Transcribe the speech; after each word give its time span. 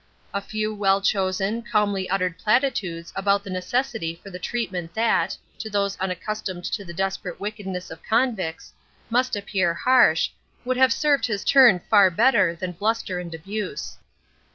A 0.33 0.41
few 0.41 0.73
well 0.73 0.99
chosen, 0.99 1.61
calmly 1.61 2.09
uttered 2.09 2.39
platitudes 2.39 3.13
anent 3.15 3.43
the 3.43 3.51
necessity 3.51 4.15
for 4.23 4.31
the 4.31 4.39
treatment 4.39 4.95
that, 4.95 5.37
to 5.59 5.69
those 5.69 5.95
unaccustomed 5.99 6.63
to 6.73 6.83
the 6.83 6.91
desperate 6.91 7.39
wickedness 7.39 7.91
of 7.91 8.01
convicts, 8.01 8.73
must 9.11 9.35
appear 9.35 9.75
harsh, 9.75 10.29
would 10.65 10.77
have 10.77 10.91
served 10.91 11.27
his 11.27 11.43
turn 11.43 11.81
far 11.87 12.09
better 12.09 12.55
than 12.55 12.71
bluster 12.71 13.19
and 13.19 13.35
abuse. 13.35 13.99